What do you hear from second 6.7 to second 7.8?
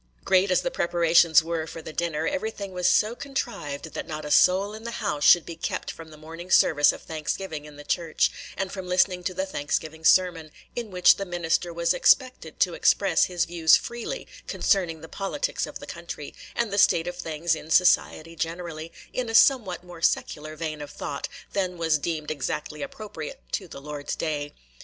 of Thanksgiving in